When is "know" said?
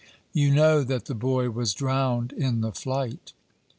0.49-0.81